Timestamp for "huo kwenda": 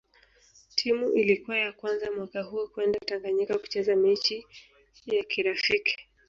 2.43-2.99